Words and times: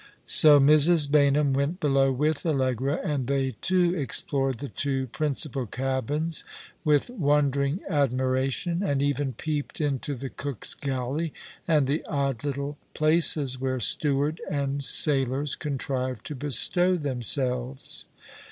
So 0.25 0.59
Mrs. 0.59 1.07
Baynham 1.11 1.53
went 1.53 1.79
below 1.79 2.11
with 2.11 2.43
Allegra, 2.43 2.99
and 3.03 3.27
they 3.27 3.51
two 3.61 3.93
explored 3.93 4.57
the 4.57 4.67
two 4.67 5.05
principal 5.05 5.67
cabins 5.67 6.43
with 6.83 7.11
wondering 7.11 7.81
admiration, 7.87 8.81
and 8.81 8.99
even 9.03 9.33
peeped 9.33 9.79
into 9.79 10.15
the 10.15 10.31
cook's 10.31 10.73
galley, 10.73 11.33
and 11.67 11.85
the 11.85 12.03
odd 12.05 12.43
little 12.43 12.79
places 12.95 13.59
where 13.61 13.79
steward 13.79 14.41
and 14.49 14.83
sailors 14.83 15.55
contrived 15.55 16.25
to 16.25 16.33
bestow 16.35 16.95
themselves. 16.95 18.05